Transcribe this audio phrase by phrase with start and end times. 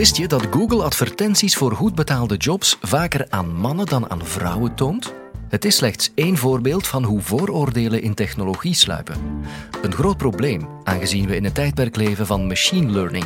[0.00, 4.74] Wist je dat Google advertenties voor goed betaalde jobs vaker aan mannen dan aan vrouwen
[4.74, 5.14] toont?
[5.48, 9.42] Het is slechts één voorbeeld van hoe vooroordelen in technologie sluipen.
[9.82, 13.24] Een groot probleem, aangezien we in een tijdperk leven van machine learning.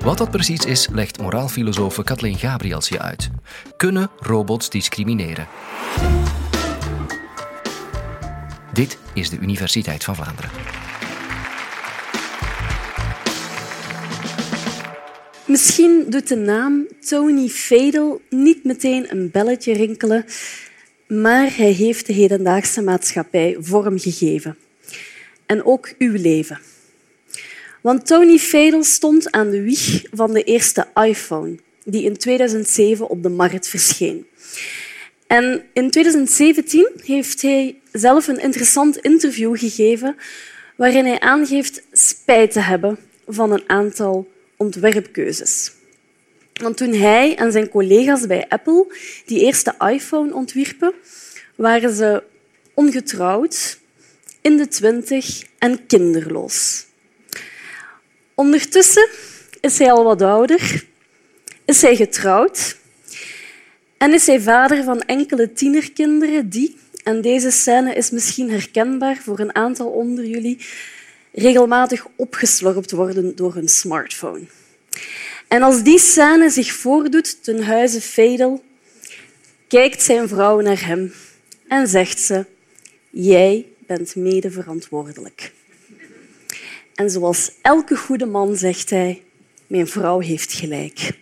[0.00, 3.30] Wat dat precies is, legt moraalfilosoof Kathleen Gabriels je uit.
[3.76, 5.46] Kunnen robots discrimineren?
[8.72, 10.50] Dit is de Universiteit van Vlaanderen.
[15.50, 20.24] Misschien doet de naam Tony Fadel niet meteen een belletje rinkelen,
[21.06, 24.56] maar hij heeft de hedendaagse maatschappij vormgegeven.
[25.46, 26.58] En ook uw leven.
[27.80, 33.22] Want Tony Fadel stond aan de wieg van de eerste iPhone, die in 2007 op
[33.22, 34.26] de markt verscheen.
[35.26, 40.16] En in 2017 heeft hij zelf een interessant interview gegeven
[40.76, 44.28] waarin hij aangeeft spijt te hebben van een aantal
[44.60, 45.72] ontwerpkeuzes.
[46.52, 48.86] Want toen hij en zijn collega's bij Apple
[49.26, 50.94] die eerste iPhone ontwierpen,
[51.54, 52.22] waren ze
[52.74, 53.78] ongetrouwd,
[54.40, 56.86] in de twintig en kinderloos.
[58.34, 59.08] Ondertussen
[59.60, 60.84] is hij al wat ouder,
[61.64, 62.76] is hij getrouwd
[63.96, 69.38] en is hij vader van enkele tienerkinderen die, en deze scène is misschien herkenbaar voor
[69.38, 70.58] een aantal onder jullie,
[71.32, 74.42] regelmatig opgeslorpt worden door hun smartphone.
[75.48, 78.64] En als die scène zich voordoet ten huize Fadel,
[79.68, 81.12] kijkt zijn vrouw naar hem
[81.68, 82.44] en zegt ze:
[83.10, 85.52] Jij bent mede verantwoordelijk.
[86.94, 89.22] En zoals elke goede man zegt hij:
[89.66, 91.18] Mijn vrouw heeft gelijk.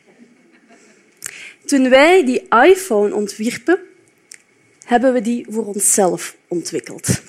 [1.65, 3.79] Toen wij die iPhone ontwierpen,
[4.85, 7.21] hebben we die voor onszelf ontwikkeld.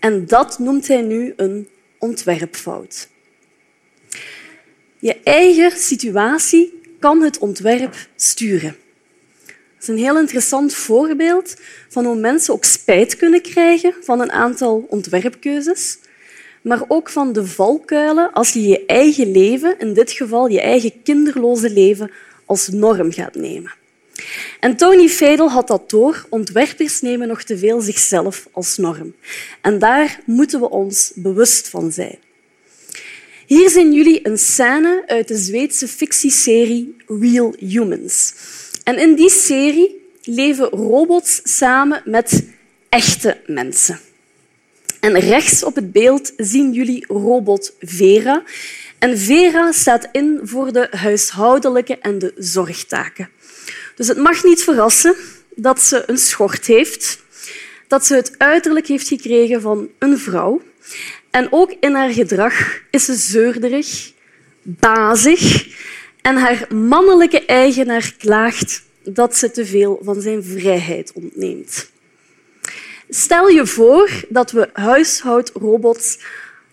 [0.00, 3.08] En dat noemt hij nu een ontwerpfout.
[4.98, 8.76] Je eigen situatie kan het ontwerp sturen.
[9.46, 11.54] Dat is een heel interessant voorbeeld
[11.88, 15.98] van hoe mensen ook spijt kunnen krijgen van een aantal ontwerpkeuzes,
[16.62, 21.02] maar ook van de valkuilen als je je eigen leven, in dit geval je eigen
[21.02, 22.10] kinderloze leven,
[22.44, 23.72] als norm gaat nemen.
[24.60, 26.26] En Tony Fadel had dat door.
[26.28, 29.14] Ontwerpers nemen nog te veel zichzelf als norm.
[29.60, 32.18] En daar moeten we ons bewust van zijn.
[33.46, 38.34] Hier zien jullie een scène uit de Zweedse fictieserie Real Humans.
[38.84, 42.44] En in die serie leven robots samen met
[42.88, 44.00] echte mensen.
[45.00, 48.42] En rechts op het beeld zien jullie robot Vera.
[48.98, 53.28] En Vera staat in voor de huishoudelijke en de zorgtaken.
[54.00, 55.14] Dus het mag niet verrassen
[55.54, 57.22] dat ze een schort heeft,
[57.88, 60.62] dat ze het uiterlijk heeft gekregen van een vrouw.
[61.30, 64.12] En ook in haar gedrag is ze zeurderig,
[64.62, 65.68] bazig
[66.22, 71.90] en haar mannelijke eigenaar klaagt dat ze te veel van zijn vrijheid ontneemt.
[73.08, 76.18] Stel je voor dat we huishoudrobots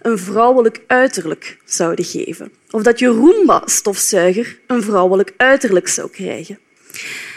[0.01, 2.51] een vrouwelijk uiterlijk zouden geven.
[2.71, 6.59] Of dat je Roomba-stofzuiger een vrouwelijk uiterlijk zou krijgen.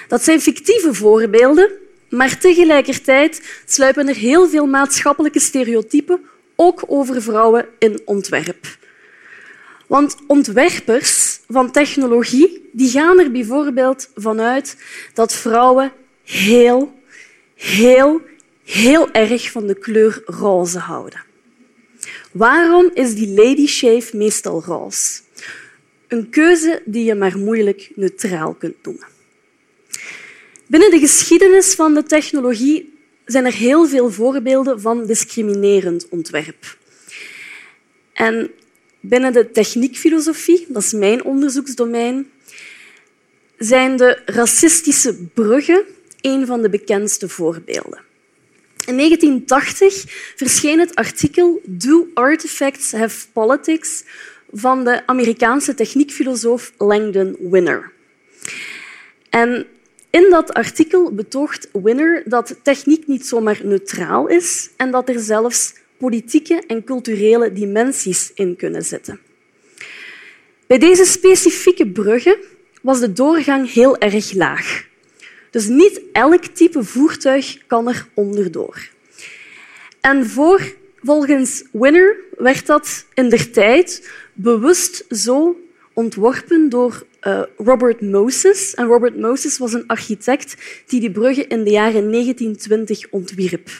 [0.09, 1.71] Dat zijn fictieve voorbeelden,
[2.09, 6.21] maar tegelijkertijd sluipen er heel veel maatschappelijke stereotypen
[6.57, 8.79] ook over vrouwen in ontwerp.
[9.87, 14.77] Want ontwerpers van technologie die gaan er bijvoorbeeld vanuit
[15.15, 15.93] dat vrouwen
[16.25, 17.01] heel,
[17.55, 18.21] heel,
[18.65, 21.23] heel erg van de kleur roze houden.
[22.33, 25.21] Waarom is die lady shave meestal roze?
[26.09, 29.07] Een keuze die je maar moeilijk neutraal kunt noemen.
[30.71, 36.77] Binnen de geschiedenis van de technologie zijn er heel veel voorbeelden van discriminerend ontwerp.
[38.13, 38.51] En
[39.01, 42.31] binnen de techniekfilosofie, dat is mijn onderzoeksdomein,
[43.59, 45.85] zijn de racistische bruggen
[46.21, 48.01] een van de bekendste voorbeelden.
[48.87, 50.05] In 1980
[50.37, 54.05] verscheen het artikel Do Artifacts Have Politics
[54.53, 57.93] van de Amerikaanse techniekfilosoof Langdon Winner.
[59.31, 59.67] En
[60.11, 65.75] in dat artikel betoogt Winner dat techniek niet zomaar neutraal is en dat er zelfs
[65.97, 69.21] politieke en culturele dimensies in kunnen zitten.
[70.67, 72.37] Bij deze specifieke bruggen
[72.83, 74.89] was de doorgang heel erg laag.
[75.51, 78.89] Dus niet elk type voertuig kan er onderdoor.
[80.01, 85.61] En voor, volgens Winner werd dat in der tijd bewust zo
[85.93, 88.75] ontworpen door uh, Robert Moses.
[88.75, 90.57] En Robert Moses was een architect
[90.87, 93.71] die die bruggen in de jaren 1920 ontwierp.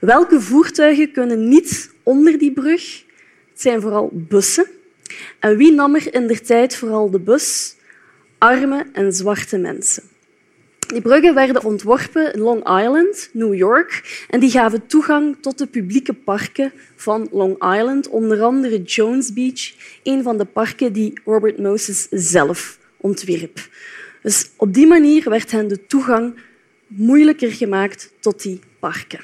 [0.00, 3.04] Welke voertuigen kunnen niet onder die brug?
[3.50, 4.66] Het zijn vooral bussen.
[5.38, 7.76] En wie nam er in der tijd vooral de bus?
[8.38, 10.02] Arme en zwarte mensen.
[10.94, 15.66] Die bruggen werden ontworpen in Long Island, New York, en die gaven toegang tot de
[15.66, 21.58] publieke parken van Long Island, onder andere Jones Beach, een van de parken die Robert
[21.58, 23.68] Moses zelf ontwierp.
[24.22, 26.34] Dus op die manier werd hen de toegang
[26.86, 29.20] moeilijker gemaakt tot die parken.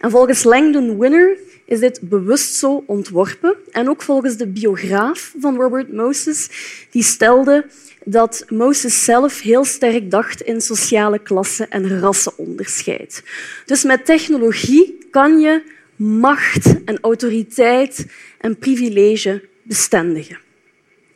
[0.00, 3.56] En volgens Langdon Winner is dit bewust zo ontworpen.
[3.70, 6.48] En ook volgens de biograaf van Robert Moses,
[6.90, 7.66] die stelde
[8.04, 13.22] dat Moses zelf heel sterk dacht in sociale klassen en rassenonderscheid.
[13.64, 15.62] Dus met technologie kan je
[15.96, 18.06] macht en autoriteit
[18.38, 20.38] en privilege bestendigen.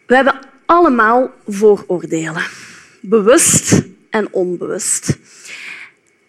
[0.07, 2.43] We hebben allemaal vooroordelen,
[3.01, 5.19] bewust en onbewust.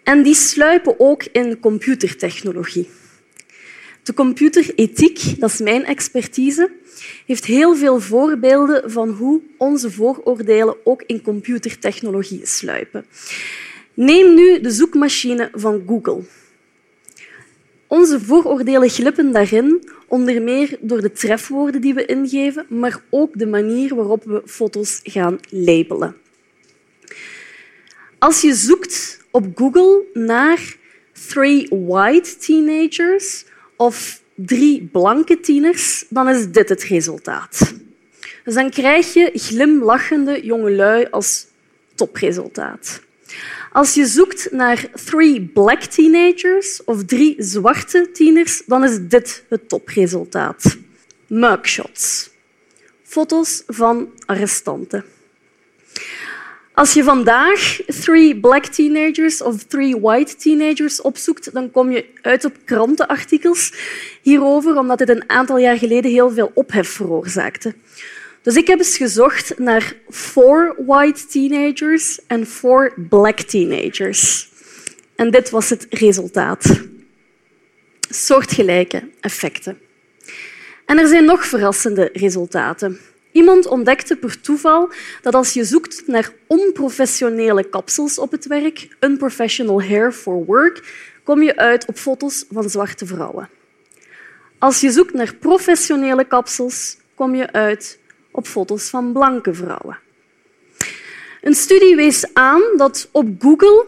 [0.03, 2.89] En die sluipen ook in computertechnologie.
[4.03, 6.71] De computerethiek, dat is mijn expertise,
[7.25, 13.05] heeft heel veel voorbeelden van hoe onze vooroordelen ook in computertechnologie sluipen.
[13.93, 16.21] Neem nu de zoekmachine van Google.
[17.87, 23.47] Onze vooroordelen glippen daarin, onder meer door de trefwoorden die we ingeven, maar ook de
[23.47, 26.15] manier waarop we foto's gaan labelen.
[28.17, 30.75] Als je zoekt op Google naar
[31.27, 33.45] three white teenagers
[33.81, 37.73] of drie blanke tieners, dan is dit het resultaat.
[38.43, 41.47] Dus dan krijg je glimlachende jongelui als
[41.95, 43.01] topresultaat.
[43.71, 49.69] Als je zoekt naar three black teenagers of drie zwarte tieners, dan is dit het
[49.69, 50.77] topresultaat.
[51.27, 52.29] Mugshots.
[53.03, 55.03] Foto's van arrestanten.
[56.81, 62.45] Als je vandaag three black teenagers of three white teenagers opzoekt, dan kom je uit
[62.45, 63.73] op krantenartikels
[64.21, 67.73] hierover, omdat dit een aantal jaar geleden heel veel ophef veroorzaakte.
[68.41, 74.49] Dus ik heb eens gezocht naar four white teenagers en four black teenagers.
[75.15, 76.81] En dit was het resultaat.
[78.09, 79.79] Soortgelijke effecten.
[80.85, 82.99] En er zijn nog verrassende resultaten.
[83.31, 84.91] Iemand ontdekte per toeval
[85.21, 90.83] dat als je zoekt naar onprofessionele kapsels op het werk, unprofessional hair for work,
[91.23, 93.49] kom je uit op foto's van zwarte vrouwen.
[94.57, 97.99] Als je zoekt naar professionele kapsels, kom je uit
[98.31, 99.99] op foto's van blanke vrouwen.
[101.41, 103.85] Een studie wees aan dat op Google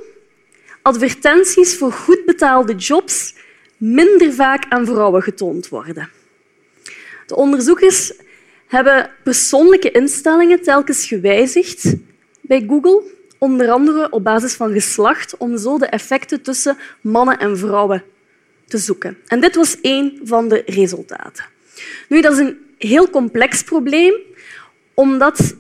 [0.81, 3.35] advertenties voor goed betaalde jobs
[3.77, 6.09] minder vaak aan vrouwen getoond worden.
[7.27, 8.13] De onderzoekers
[8.73, 11.95] hebben persoonlijke instellingen telkens gewijzigd
[12.41, 13.01] bij Google,
[13.37, 18.03] onder andere op basis van geslacht, om zo de effecten tussen mannen en vrouwen
[18.67, 19.17] te zoeken.
[19.27, 21.45] En dit was één van de resultaten.
[22.09, 24.13] Nu, dat is een heel complex probleem,
[24.93, 25.55] omdat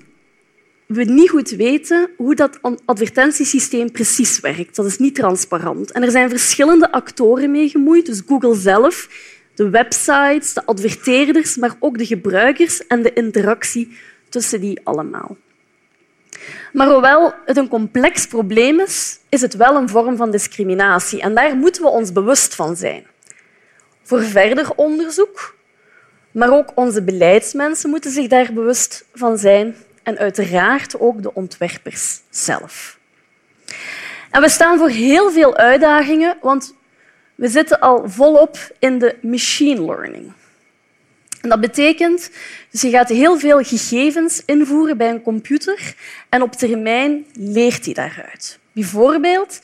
[0.85, 4.75] we niet goed weten hoe dat advertentiesysteem precies werkt.
[4.75, 5.91] Dat is niet transparant.
[5.91, 9.09] En er zijn verschillende actoren mee gemoeid, dus Google zelf
[9.55, 13.97] de websites, de adverteerders, maar ook de gebruikers en de interactie
[14.29, 15.37] tussen die allemaal.
[16.73, 21.21] Maar hoewel het een complex probleem is, is het wel een vorm van discriminatie.
[21.21, 23.05] En daar moeten we ons bewust van zijn.
[24.03, 25.55] Voor verder onderzoek,
[26.31, 32.19] maar ook onze beleidsmensen moeten zich daar bewust van zijn en uiteraard ook de ontwerpers
[32.29, 32.97] zelf.
[34.31, 36.75] En we staan voor heel veel uitdagingen, want
[37.35, 40.31] we zitten al volop in de machine learning.
[41.41, 42.29] En dat betekent
[42.69, 45.95] dus je gaat heel veel gegevens invoeren bij een computer
[46.29, 48.59] en op termijn leert hij daaruit.
[48.71, 49.61] Bijvoorbeeld,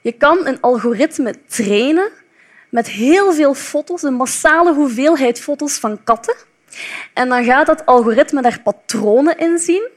[0.00, 2.10] je kan een algoritme trainen
[2.68, 6.34] met heel veel foto's, een massale hoeveelheid foto's van katten.
[7.12, 9.88] En dan gaat dat algoritme daar patronen in zien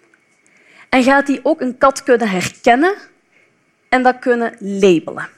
[0.89, 2.95] en gaat hij ook een kat kunnen herkennen
[3.89, 5.29] en dat kunnen labelen.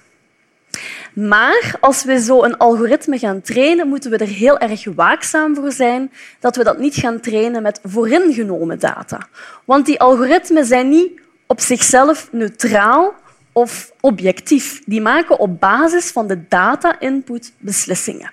[1.13, 5.71] Maar als we zo een algoritme gaan trainen, moeten we er heel erg waakzaam voor
[5.71, 9.27] zijn dat we dat niet gaan trainen met vooringenomen data.
[9.65, 13.13] Want die algoritmen zijn niet op zichzelf neutraal
[13.51, 14.81] of objectief.
[14.85, 18.31] Die maken op basis van de data-input beslissingen.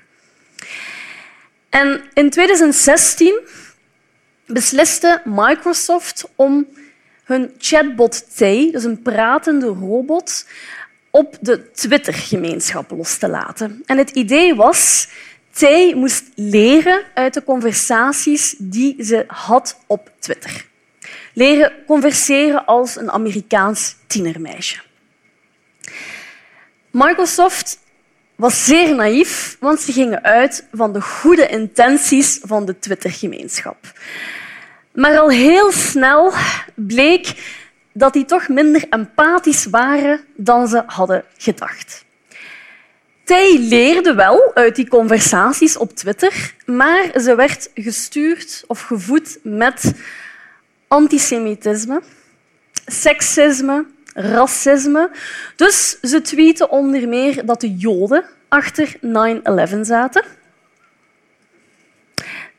[1.69, 3.41] En in 2016
[4.47, 6.67] besliste Microsoft om
[7.25, 10.47] hun chatbot T, dus een pratende robot,
[11.17, 13.83] op de Twitter-gemeenschap los te laten.
[13.87, 15.09] En het idee was,
[15.51, 20.67] Tay moest leren uit de conversaties die ze had op Twitter.
[21.33, 24.81] Leren converseren als een Amerikaans tienermeisje.
[26.91, 27.79] Microsoft
[28.35, 33.93] was zeer naïef, want ze gingen uit van de goede intenties van de Twitter-gemeenschap.
[34.93, 36.33] Maar al heel snel
[36.75, 37.35] bleek
[37.97, 42.05] dat die toch minder empathisch waren dan ze hadden gedacht.
[43.25, 49.93] Zij leerde wel uit die conversaties op Twitter, maar ze werd gestuurd of gevoed met
[50.89, 52.03] antisemitisme,
[52.87, 53.85] seksisme,
[54.15, 55.11] racisme.
[55.57, 60.23] Dus ze tweeten onder meer dat de Joden achter 9-11 zaten.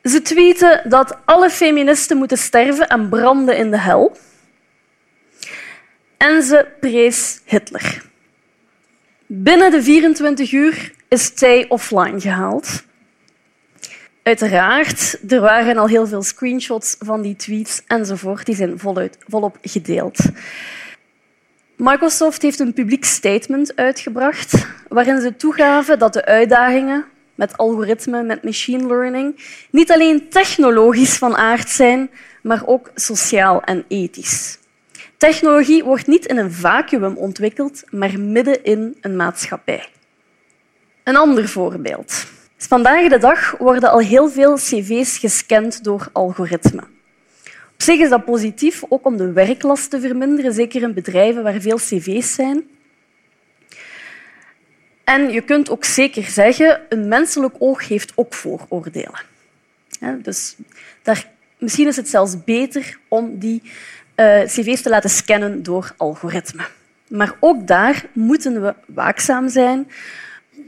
[0.02, 4.16] Ze tweeten dat alle feministen moeten sterven en branden in de hel.
[6.18, 8.02] En ze prees Hitler.
[9.26, 12.84] Binnen de 24 uur is zij offline gehaald.
[14.22, 18.46] Uiteraard, er waren al heel veel screenshots van die tweets enzovoort.
[18.46, 20.18] Die zijn voluit, volop gedeeld.
[21.76, 28.42] Microsoft heeft een publiek statement uitgebracht waarin ze toegaven dat de uitdagingen met algoritme, met
[28.42, 32.10] machine learning, niet alleen technologisch van aard zijn,
[32.42, 34.57] maar ook sociaal en ethisch.
[35.18, 39.88] Technologie wordt niet in een vacuüm ontwikkeld, maar midden in een maatschappij.
[41.04, 42.26] Een ander voorbeeld.
[42.56, 46.84] Vandaag de dag worden al heel veel cv's gescand door algoritmen.
[47.44, 51.60] Op zich is dat positief, ook om de werklast te verminderen, zeker in bedrijven waar
[51.60, 52.68] veel cv's zijn.
[55.04, 59.20] En je kunt ook zeker zeggen, een menselijk oog heeft ook vooroordelen.
[60.22, 60.56] Dus
[61.02, 63.62] daar, misschien is het zelfs beter om die
[64.20, 66.66] uh, cv's te laten scannen door algoritmen.
[67.08, 69.88] Maar ook daar moeten we waakzaam zijn,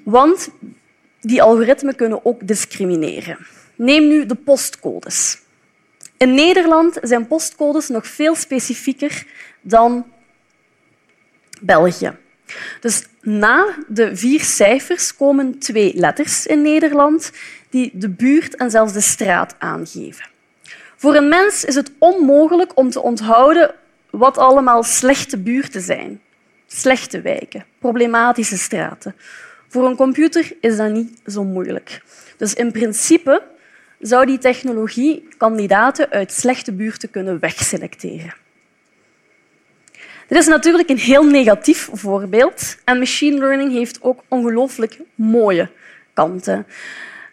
[0.04, 0.48] want
[1.20, 3.38] die algoritmen kunnen ook discrimineren.
[3.76, 5.38] Neem nu de postcodes.
[6.16, 9.24] In Nederland zijn postcodes nog veel specifieker
[9.60, 10.06] dan
[11.60, 12.16] België.
[12.80, 17.32] Dus na de vier cijfers komen twee letters in Nederland
[17.70, 20.29] die de buurt en zelfs de straat aangeven.
[21.00, 23.74] Voor een mens is het onmogelijk om te onthouden
[24.10, 26.20] wat allemaal slechte buurten zijn.
[26.66, 29.14] Slechte wijken, problematische straten.
[29.68, 32.02] Voor een computer is dat niet zo moeilijk.
[32.36, 33.42] Dus in principe
[33.98, 38.34] zou die technologie kandidaten uit slechte buurten kunnen wegselecteren.
[40.28, 45.70] Dit is natuurlijk een heel negatief voorbeeld en machine learning heeft ook ongelooflijk mooie
[46.12, 46.66] kanten.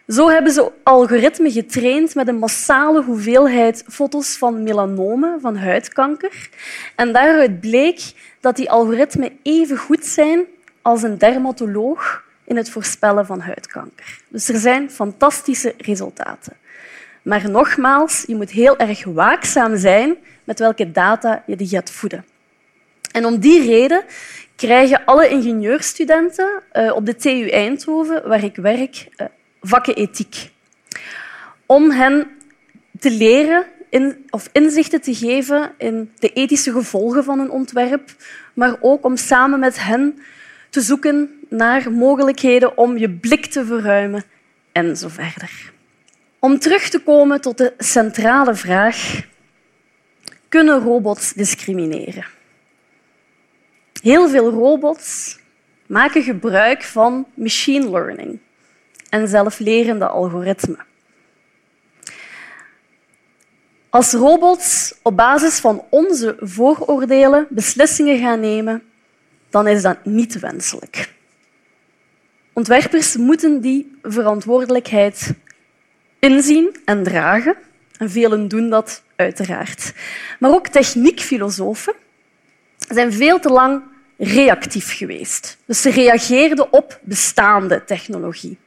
[0.08, 6.48] Zo hebben ze algoritmen getraind met een massale hoeveelheid foto's van melanomen, van huidkanker.
[6.94, 8.00] En daaruit bleek
[8.40, 10.44] dat die algoritmen even goed zijn
[10.82, 14.20] als een dermatoloog in het voorspellen van huidkanker.
[14.28, 16.52] Dus er zijn fantastische resultaten.
[17.22, 22.24] Maar nogmaals, je moet heel erg waakzaam zijn met welke data je die gaat voeden.
[23.12, 24.04] En om die reden
[24.56, 29.26] krijgen alle ingenieurstudenten eh, op de TU Eindhoven, waar ik werk, eh,
[29.60, 30.50] vakken ethiek.
[31.66, 32.26] Om hen
[32.98, 33.66] te leren
[34.30, 38.10] of inzichten te geven in de ethische gevolgen van een ontwerp,
[38.54, 40.18] maar ook om samen met hen
[40.70, 44.24] te zoeken naar mogelijkheden om je blik te verruimen
[44.72, 45.72] en zo verder.
[46.38, 49.20] Om terug te komen tot de centrale vraag:
[50.48, 52.26] kunnen robots discrimineren?
[54.02, 55.38] Heel veel robots
[55.86, 58.38] maken gebruik van machine learning
[59.08, 60.86] en zelflerende algoritmen.
[63.90, 68.82] Als robots op basis van onze vooroordelen beslissingen gaan nemen,
[69.50, 71.12] dan is dat niet wenselijk.
[72.52, 75.34] Ontwerpers moeten die verantwoordelijkheid
[76.18, 77.56] inzien en dragen.
[77.98, 79.92] En velen doen dat uiteraard.
[80.38, 81.94] Maar ook techniekfilosofen
[82.88, 83.82] zijn veel te lang
[84.16, 85.58] reactief geweest.
[85.64, 88.58] Dus ze reageerden op bestaande technologie.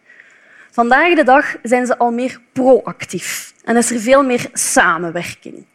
[0.74, 5.66] Vandaag de dag zijn ze al meer proactief en is er veel meer samenwerking.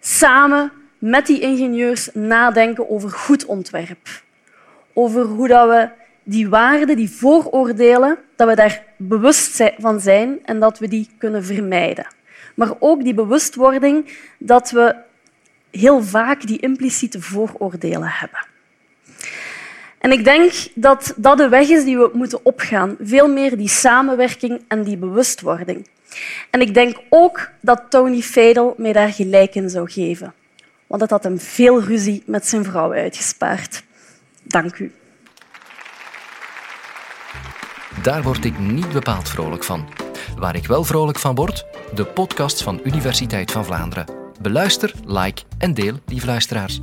[0.00, 4.22] Samen met die ingenieurs nadenken over goed ontwerp.
[4.92, 5.88] Over hoe dat we
[6.22, 11.44] die waarden, die vooroordelen, dat we daar bewust van zijn en dat we die kunnen
[11.44, 12.06] vermijden.
[12.54, 14.94] Maar ook die bewustwording dat we
[15.70, 18.51] heel vaak die impliciete vooroordelen hebben.
[20.02, 22.96] En ik denk dat dat de weg is die we moeten opgaan.
[23.00, 25.88] Veel meer die samenwerking en die bewustwording.
[26.50, 30.34] En ik denk ook dat Tony Fadel mij daar gelijk in zou geven.
[30.86, 33.82] Want dat had hem veel ruzie met zijn vrouw uitgespaard.
[34.42, 34.92] Dank u.
[38.02, 39.88] Daar word ik niet bepaald vrolijk van.
[40.36, 44.06] Waar ik wel vrolijk van word, de podcast van Universiteit van Vlaanderen.
[44.40, 46.80] Beluister, like en deel, lieve luisteraars.